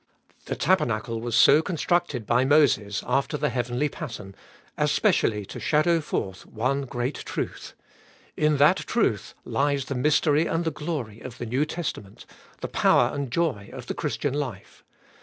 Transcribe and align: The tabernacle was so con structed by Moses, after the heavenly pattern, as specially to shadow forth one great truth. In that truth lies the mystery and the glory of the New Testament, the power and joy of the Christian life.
The 0.45 0.55
tabernacle 0.55 1.21
was 1.21 1.35
so 1.35 1.61
con 1.61 1.75
structed 1.75 2.25
by 2.25 2.43
Moses, 2.43 3.03
after 3.05 3.37
the 3.37 3.49
heavenly 3.51 3.87
pattern, 3.87 4.33
as 4.75 4.91
specially 4.91 5.45
to 5.45 5.59
shadow 5.59 5.99
forth 6.01 6.43
one 6.47 6.85
great 6.87 7.13
truth. 7.23 7.75
In 8.35 8.57
that 8.57 8.77
truth 8.77 9.35
lies 9.45 9.85
the 9.85 9.93
mystery 9.93 10.47
and 10.47 10.65
the 10.65 10.71
glory 10.71 11.19
of 11.19 11.37
the 11.37 11.45
New 11.45 11.65
Testament, 11.65 12.25
the 12.61 12.67
power 12.67 13.13
and 13.13 13.29
joy 13.31 13.69
of 13.71 13.85
the 13.85 13.93
Christian 13.93 14.33
life. 14.33 14.83